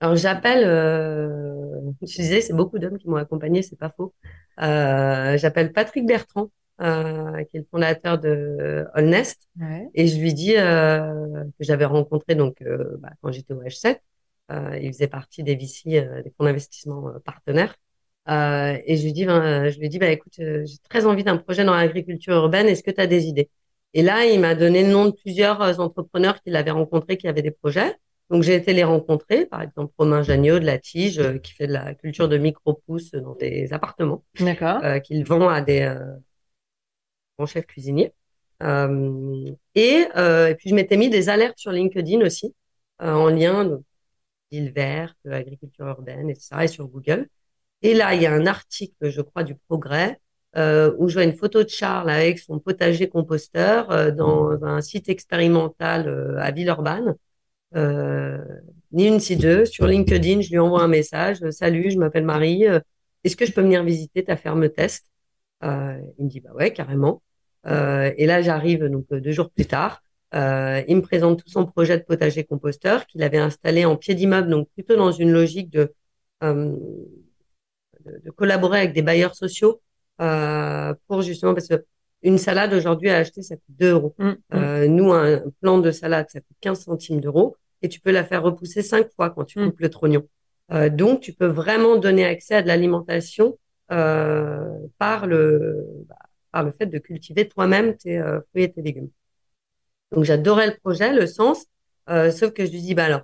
[0.00, 4.14] alors j'appelle, euh, je disais, c'est beaucoup d'hommes qui m'ont accompagné, c'est pas faux.
[4.62, 9.48] Euh, j'appelle Patrick Bertrand, euh, qui est le fondateur de Allnest.
[9.60, 9.90] Ouais.
[9.94, 14.00] Et je lui dis euh, que j'avais rencontré donc euh, bah, quand j'étais au H7,
[14.52, 17.74] euh, il faisait partie des VC, euh, des fonds d'investissement partenaires.
[18.28, 21.36] Euh, et je lui dis, ben, je lui dis, bah écoute, j'ai très envie d'un
[21.36, 22.66] projet dans l'agriculture urbaine.
[22.68, 23.50] Est-ce que tu as des idées?
[23.94, 27.28] Et là, il m'a donné le nom de plusieurs euh, entrepreneurs qu'il avait rencontrés qui
[27.28, 27.96] avaient des projets.
[28.30, 31.66] Donc j'ai été les rencontrer, par exemple Romain Jagnot de la Tige, euh, qui fait
[31.66, 34.80] de la culture de micro-pousses dans des appartements D'accord.
[34.84, 35.98] euh, qu'il vend à des euh,
[37.38, 38.12] grands chefs cuisiniers.
[38.62, 42.54] Euh, et, euh, et puis je m'étais mis des alertes sur LinkedIn aussi,
[43.02, 43.82] euh, en lien de
[44.52, 46.64] ville verte, agriculture urbaine, etc.
[46.64, 47.28] et sur Google.
[47.82, 50.20] Et là, il y a un article, je crois, du Progrès,
[50.56, 54.80] euh, où je vois une photo de Charles avec son potager composteur euh, dans un
[54.80, 57.14] site expérimental euh, à Villeurbanne.
[57.76, 58.38] Euh,
[58.92, 59.64] ni une si deux.
[59.64, 61.42] Sur LinkedIn, je lui envoie un message.
[61.42, 62.66] Euh, Salut, je m'appelle Marie.
[62.66, 62.80] Euh,
[63.24, 65.06] Est-ce que je peux venir visiter ta ferme test?
[65.62, 67.22] Euh, Il me dit bah ouais, carrément.
[67.66, 70.02] Euh, et là, j'arrive donc deux jours plus tard.
[70.34, 74.14] Euh, il me présente tout son projet de potager composteur qu'il avait installé en pied
[74.14, 75.92] d'immeuble, donc plutôt dans une logique de,
[76.44, 76.72] euh,
[78.04, 79.80] de, de collaborer avec des bailleurs sociaux
[80.20, 81.84] euh, pour justement parce que
[82.22, 84.14] une salade aujourd'hui à acheter ça coûte 2 euros.
[84.18, 84.36] Mm, mm.
[84.54, 88.24] Euh, nous un plan de salade ça coûte 15 centimes d'euros et tu peux la
[88.24, 89.66] faire repousser cinq fois quand tu Mm.
[89.70, 90.28] coupes le trognon.
[90.72, 93.58] Euh, donc tu peux vraiment donner accès à de l'alimentation
[93.92, 96.16] euh, par le bah,
[96.52, 99.10] par le fait de cultiver toi-même tes euh, fruits et tes légumes.
[100.12, 101.66] Donc j'adorais le projet, le sens,
[102.08, 103.22] euh, sauf que je lui dis bah alors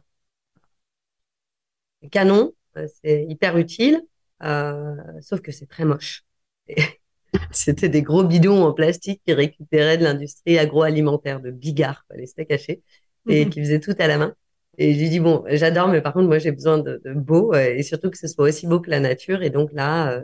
[2.02, 4.02] c'est canon, euh, c'est hyper utile,
[4.42, 6.25] euh, sauf que c'est très moche.
[7.50, 12.50] C'était des gros bidons en plastique qui récupéraient de l'industrie agroalimentaire, de Bigard, les steaks
[12.52, 12.82] hachés,
[13.28, 14.34] et qui faisaient tout à la main.
[14.78, 17.74] Et j'ai dit, bon, j'adore, mais par contre, moi, j'ai besoin de, de, beau, euh,
[17.74, 19.42] et surtout que ce soit aussi beau que la nature.
[19.42, 20.22] Et donc là, euh,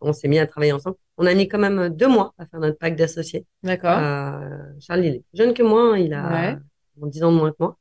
[0.00, 0.96] on s'est mis à travailler ensemble.
[1.18, 3.46] On a mis quand même deux mois à faire notre pack d'associés.
[3.62, 3.98] D'accord.
[3.98, 4.48] Euh,
[4.80, 6.56] Charles, il est plus jeune que moi, hein, il a Ouais.
[6.96, 7.76] 10 ans de moins que moi.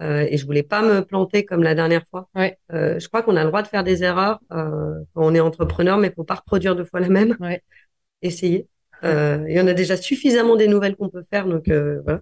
[0.00, 2.28] Euh, et je voulais pas me planter comme la dernière fois.
[2.34, 2.56] Ouais.
[2.72, 5.40] Euh, je crois qu'on a le droit de faire des erreurs euh, quand on est
[5.40, 7.36] entrepreneur, mais faut pas reproduire deux fois la même.
[7.40, 7.62] Ouais.
[8.22, 8.68] Essayer.
[9.04, 12.20] Euh, il y en a déjà suffisamment des nouvelles qu'on peut faire, donc euh, voilà.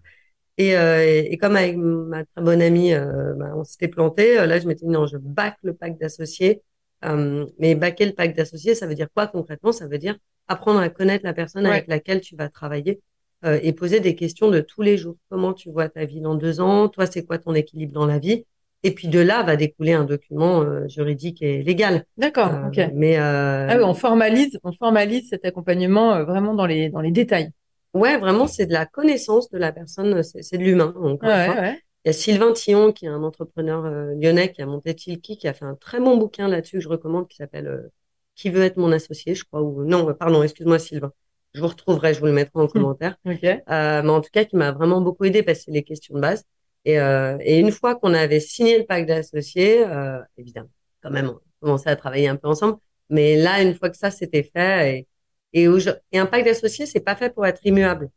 [0.58, 4.38] Et, euh, et, et comme avec ma très bonne amie, euh, bah, on s'était planté.
[4.38, 6.62] euh, Là, je m'étais dit non, je back le pack d'associés.
[7.04, 9.72] Euh, mais backer le pack d'associés, ça veut dire quoi concrètement?
[9.72, 10.16] Ça veut dire
[10.48, 11.72] apprendre à connaître la personne Ouais.
[11.72, 13.00] avec laquelle tu vas travailler
[13.46, 15.16] euh, et poser des questions de tous les jours.
[15.30, 16.88] Comment tu vois ta vie dans deux ans?
[16.88, 18.44] Toi, c'est quoi ton équilibre dans la vie?
[18.82, 22.04] Et puis de là va découler un document euh, juridique et légal.
[22.18, 22.52] D'accord.
[22.54, 22.90] Euh, ok.
[22.94, 27.10] Mais euh, Ah oui, on formalise, on formalise cet accompagnement vraiment dans les dans les
[27.10, 27.50] détails.
[27.94, 30.94] ouais, vraiment, c'est de la connaissance de la personne, c'est de l'humain.
[31.22, 31.80] Ouais, ouais.
[32.04, 33.82] Il y a Sylvain Tillon, qui est un entrepreneur
[34.14, 36.88] lyonnais, qui a monté Tilki, qui a fait un très bon bouquin là-dessus que je
[36.88, 37.90] recommande, qui s'appelle
[38.36, 39.62] Qui veut être mon associé, je crois.
[39.62, 41.12] Ou non, pardon, excuse-moi Sylvain.
[41.56, 43.16] Je vous retrouverai, je vous le mettrai en commentaire.
[43.70, 46.14] Euh, mais en tout cas, qui m'a vraiment beaucoup aidé parce que c'est les questions
[46.14, 46.44] de base.
[46.84, 50.68] Et, euh, et une fois qu'on avait signé le pacte d'associés, euh, évidemment,
[51.02, 52.76] quand même, on commençait à travailler un peu ensemble.
[53.10, 56.86] Mais là, une fois que ça c'était fait, et, et, aujo- et un pacte d'associés,
[56.86, 58.10] c'est pas fait pour être immuable.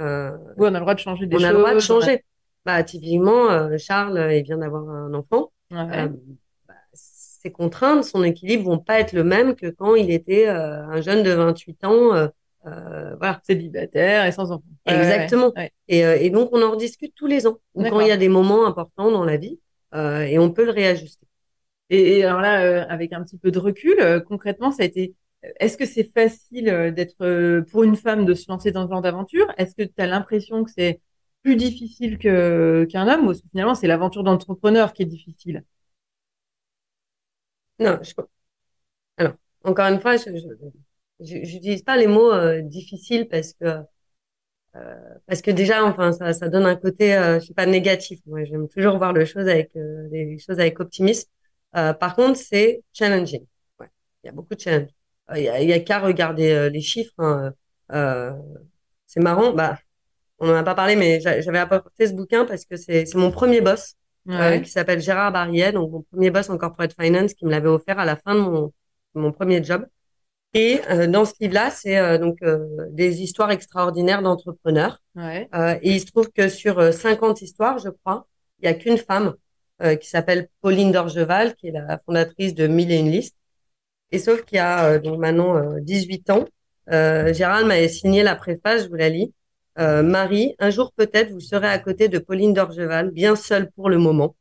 [0.00, 1.46] Euh, Oui, on a le droit de changer des on choses.
[1.48, 2.24] a le droit de changer.
[2.66, 5.52] Bah, typiquement, Charles, il vient d'avoir un enfant.
[5.70, 6.08] Ouais.
[6.68, 11.00] Bah, ses contraintes, son équilibre vont pas être le même que quand il était un
[11.00, 12.28] jeune de 28 ans.
[12.66, 13.40] Euh, voilà.
[13.44, 14.64] Célibataire et sans enfant.
[14.86, 15.52] Exactement.
[15.56, 15.72] ouais, ouais.
[15.88, 18.16] Et, euh, et donc, on en rediscute tous les ans, ou quand il y a
[18.16, 19.58] des moments importants dans la vie,
[19.94, 21.26] euh, et on peut le réajuster.
[21.90, 23.96] Et, et alors là, avec un petit peu de recul,
[24.28, 25.14] concrètement, ça a été.
[25.58, 29.46] Est-ce que c'est facile d'être pour une femme de se lancer dans ce genre d'aventure?
[29.58, 31.00] Est-ce que tu as l'impression que c'est
[31.42, 35.64] plus difficile que qu'un homme, ou est-ce que finalement c'est l'aventure d'entrepreneur qui est difficile?
[37.78, 38.12] Non, je,
[39.16, 40.24] alors, encore une fois, je-
[41.20, 43.66] j'utilise pas les mots euh, difficiles parce que
[44.76, 44.94] euh,
[45.26, 48.20] parce que déjà, enfin, ça, ça donne un côté, euh, je sais pas, négatif.
[48.26, 51.28] Moi, j'aime toujours voir les choses avec euh, les choses avec optimisme.
[51.76, 53.44] Euh, par contre, c'est challenging.
[53.80, 53.88] Ouais,
[54.22, 54.90] il y a beaucoup de challenges.
[55.32, 57.12] Euh, Il y a, y a qu'à regarder les chiffres.
[57.18, 57.52] hein.
[57.92, 58.32] Euh,
[59.06, 59.52] c'est marrant.
[59.52, 59.78] Bah,
[60.38, 63.18] on en a pas parlé, mais j'a- j'avais apporté ce bouquin parce que c'est c'est
[63.18, 63.94] mon premier boss
[64.28, 64.62] euh, Ouais.
[64.62, 67.98] qui s'appelle Gérard Barriet, donc mon premier boss en corporate finance, qui me l'avait offert
[67.98, 68.72] à la fin de mon
[69.16, 69.86] de mon premier job.
[70.52, 75.00] Et euh, dans ce livre-là, c'est euh, donc euh, des histoires extraordinaires d'entrepreneurs.
[75.14, 75.48] Ouais.
[75.54, 78.26] Euh, et il se trouve que sur euh, 50 histoires, je crois,
[78.60, 79.34] il y a qu'une femme
[79.82, 83.20] euh, qui s'appelle Pauline Dorgeval, qui est la fondatrice de Mille et une.
[84.12, 86.44] Et sauf qu'il y a euh, donc maintenant euh, 18 ans,
[86.90, 89.32] euh, Gérald m'avait signé la préface, je vous la lis.
[89.78, 93.88] Euh, Marie, un jour peut-être vous serez à côté de Pauline Dorgeval, bien seule pour
[93.88, 94.34] le moment,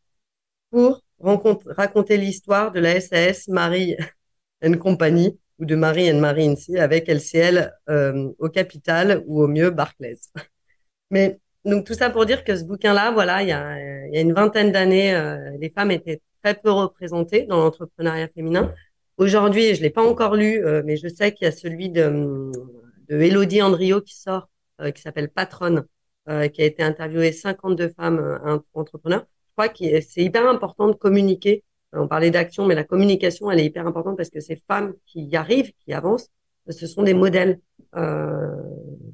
[0.71, 3.95] pour rencontre- raconter l'histoire de la SAS Marie
[4.65, 9.47] and Company ou de Marie and Marie Incy avec LCL euh, au capital ou au
[9.47, 10.19] mieux Barclays.
[11.11, 13.77] Mais donc tout ça pour dire que ce bouquin-là, voilà, il y a,
[14.09, 18.73] y a une vingtaine d'années, euh, les femmes étaient très peu représentées dans l'entrepreneuriat féminin.
[19.17, 22.51] Aujourd'hui, je l'ai pas encore lu, euh, mais je sais qu'il y a celui de,
[23.09, 24.49] de Elodie Andrio qui sort,
[24.81, 25.85] euh, qui s'appelle Patronne,
[26.29, 29.25] euh, qui a été interviewé 52 femmes euh, entrepreneurs.
[29.47, 31.63] Je crois que c'est hyper important de communiquer.
[31.93, 35.23] On parlait d'action, mais la communication, elle est hyper importante parce que ces femmes qui
[35.23, 36.29] y arrivent, qui avancent,
[36.69, 37.59] ce sont des modèles.
[37.95, 38.55] Euh,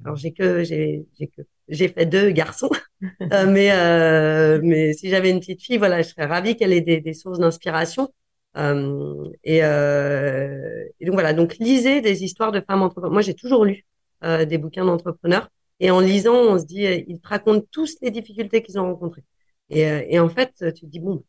[0.03, 2.69] alors j'ai que j'ai que j'ai fait deux garçons,
[3.33, 6.81] Euh, mais euh, mais si j'avais une petite fille, voilà, je serais ravie qu'elle ait
[6.81, 8.11] des, des sources d'inspiration.
[8.57, 13.11] Euh, et, euh, et donc voilà, donc lisez des histoires de femmes entrepreneurs.
[13.11, 13.85] Moi, j'ai toujours lu
[14.23, 18.11] euh, des bouquins d'entrepreneurs, et en lisant, on se dit, ils te racontent tous les
[18.11, 19.23] difficultés qu'ils ont rencontrées.
[19.69, 21.23] Et, et en fait, tu te dis bon,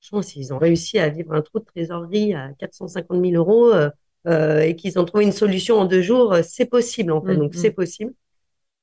[0.00, 3.90] franchement, s'ils ont réussi à vivre un trou de trésorerie à 450 000 euros euh,
[4.26, 7.34] euh, et qu'ils ont trouvé une solution en deux jours, euh, c'est possible en fait.
[7.34, 7.58] Mm, Donc mm.
[7.58, 8.12] c'est possible.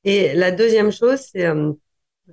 [0.03, 1.71] Et la deuxième chose, c'est, euh,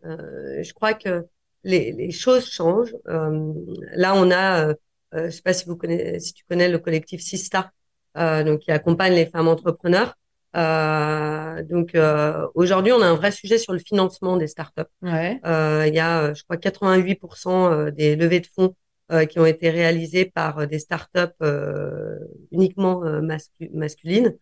[0.04, 1.26] euh, je crois que
[1.64, 2.96] les, les choses changent.
[3.08, 3.52] Euh,
[3.92, 4.74] là, on a,
[5.12, 7.72] je sais pas si vous connaissez, si tu connais le collectif Sista,
[8.16, 10.14] euh, donc qui accompagne les femmes entrepreneurs.
[10.56, 14.82] Euh, donc euh, aujourd'hui, on a un vrai sujet sur le financement des startups.
[15.02, 15.40] Ouais.
[15.46, 18.74] Euh, il y a, euh, je crois, 88% euh, des levées de fonds
[19.12, 22.16] euh, qui ont été réalisées par des startups euh,
[22.50, 24.36] uniquement mascu- masculines.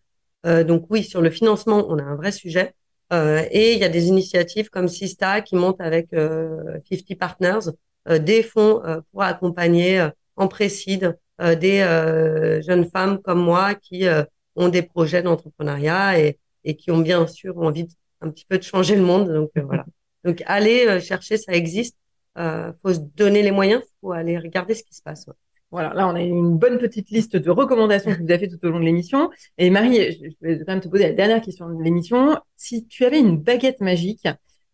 [0.45, 2.73] Euh, donc oui, sur le financement, on a un vrai sujet.
[3.11, 7.71] Euh, et il y a des initiatives comme Sista qui montent avec euh, 50 Partners
[8.07, 13.39] euh, des fonds euh, pour accompagner euh, en précide euh, des euh, jeunes femmes comme
[13.39, 14.23] moi qui euh,
[14.59, 17.91] ont des projets d'entrepreneuriat et, et qui ont bien sûr envie de,
[18.21, 19.31] un petit peu de changer le monde.
[19.31, 19.85] Donc voilà.
[20.23, 21.97] Donc allez chercher, ça existe.
[22.37, 25.25] Euh, faut se donner les moyens, faut aller regarder ce qui se passe.
[25.71, 28.65] Voilà, là on a une bonne petite liste de recommandations que vous avez fait tout
[28.65, 29.29] au long de l'émission.
[29.57, 32.37] Et Marie, je vais quand même te poser la dernière question de l'émission.
[32.55, 34.27] Si tu avais une baguette magique,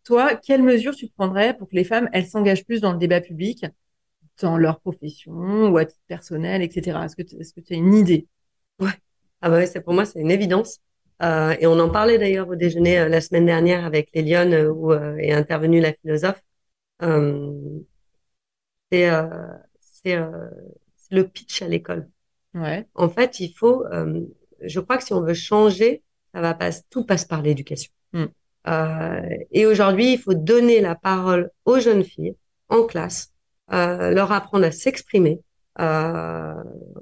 [0.04, 3.20] toi, quelles mesures tu prendrais pour que les femmes, elles s'engagent plus dans le débat
[3.20, 3.66] public,
[4.42, 7.00] dans leur profession ou à titre personnel, etc.
[7.06, 8.28] Est-ce que tu est-ce que tu as une idée?
[8.80, 8.92] Ouais.
[9.46, 10.80] Ah bah ouais, c'est pour moi c'est une évidence.
[11.22, 14.56] Euh, et on en parlait d'ailleurs au déjeuner euh, la semaine dernière avec les Lyonnes
[14.56, 16.42] euh, où euh, est intervenue la philosophe.
[17.04, 17.54] Euh,
[18.92, 19.08] c'est
[19.92, 20.18] c'est
[21.12, 22.10] le pitch à l'école.
[22.56, 22.88] Ouais.
[22.96, 23.86] En fait, il faut.
[24.62, 26.02] je crois que si on veut changer,
[26.34, 26.72] ça va pas.
[26.90, 27.92] Tout passe par l'éducation.
[28.14, 28.26] Mm.
[28.68, 32.36] Euh, et aujourd'hui, il faut donner la parole aux jeunes filles
[32.70, 33.32] en classe,
[33.72, 35.42] euh, leur apprendre à s'exprimer.
[35.80, 36.54] Euh,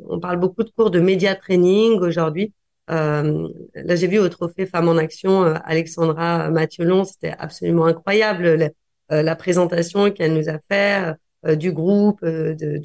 [0.08, 2.54] on parle beaucoup de cours de média training aujourd'hui.
[2.90, 8.56] Euh, là, j'ai vu au trophée Femmes en Action, euh, Alexandra Mathiolon, c'était absolument incroyable
[8.56, 8.70] la,
[9.12, 11.16] euh, la présentation qu'elle nous a fait
[11.58, 12.78] du groupe, de, de,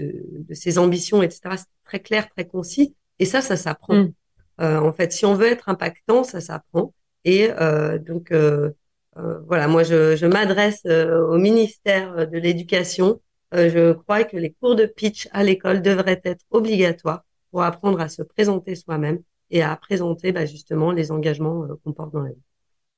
[0.49, 1.41] de, ses ambitions, etc.
[1.57, 2.97] C'est très clair, très concis.
[3.21, 3.95] Et ça, ça s'apprend.
[3.95, 4.13] Mm.
[4.59, 6.93] en fait, si on veut être impactant, ça s'apprend.
[7.25, 8.71] Et euh, donc, euh,
[9.19, 13.21] euh, voilà, moi, je, je m'adresse au ministère de l'Éducation.
[13.53, 18.09] Je crois que les cours de pitch à l'école devraient être obligatoires pour apprendre à
[18.09, 22.43] se présenter soi-même et à présenter bah, justement les engagements qu'on porte dans la vie.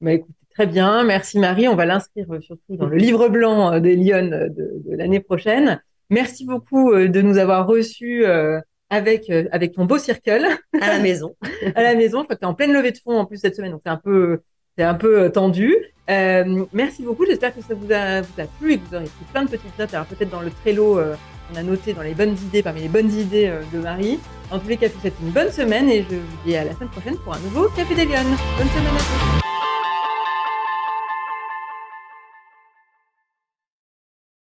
[0.00, 1.68] Bah, écoutez, très bien, merci Marie.
[1.68, 5.80] On va l'inscrire surtout dans le livre blanc des Lyon de, de l'année prochaine.
[6.08, 8.24] Merci beaucoup de nous avoir reçus
[8.90, 10.46] avec euh, avec ton beau circle
[10.80, 11.36] à la maison.
[11.74, 13.38] à la maison, je crois que tu es en pleine levée de fonds en plus
[13.38, 14.40] cette semaine, donc c'est un peu
[14.76, 15.74] c'est un peu euh, tendu.
[16.10, 19.04] Euh, merci beaucoup, j'espère que ça vous a, vous a plu et que vous aurez
[19.04, 19.94] pris plein de petites notes.
[19.94, 21.14] Alors peut-être dans le Trello, euh,
[21.52, 24.18] on a noté dans les bonnes idées, parmi les bonnes idées euh, de Marie.
[24.50, 26.64] En tous les cas, je vous souhaite une bonne semaine et je vous dis à
[26.64, 28.06] la semaine prochaine pour un nouveau Café des.
[28.06, 29.40] Bonne semaine à tous.